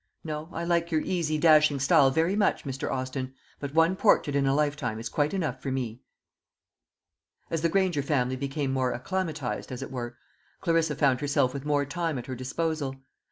No; 0.23 0.49
I 0.51 0.63
like 0.63 0.89
your 0.89 1.01
easy, 1.01 1.37
dashing 1.37 1.79
style 1.79 2.09
very 2.09 2.35
much, 2.35 2.63
Mr. 2.63 2.89
Austin; 2.89 3.35
but 3.59 3.75
one 3.75 3.95
portrait 3.95 4.35
in 4.35 4.47
a 4.47 4.55
lifetime 4.55 4.97
is 4.97 5.09
quite 5.09 5.31
enough 5.31 5.61
for 5.61 5.71
me." 5.71 6.01
As 7.51 7.61
the 7.61 7.69
Granger 7.69 8.01
family 8.01 8.35
became 8.35 8.73
more 8.73 8.93
acclimatised, 8.95 9.71
as 9.71 9.83
it 9.83 9.91
were, 9.91 10.17
Clarissa 10.59 10.95
found 10.95 11.21
herself 11.21 11.53
with 11.53 11.65
more 11.65 11.85
time 11.85 12.17
at 12.17 12.25
her 12.25 12.33
disposal. 12.35 12.95